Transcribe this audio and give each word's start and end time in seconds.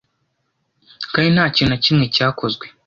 Kandi 1.13 1.27
nta 1.35 1.45
kintu 1.55 1.69
na 1.71 1.79
kimwe 1.85 2.05
cyakozwe 2.15 2.65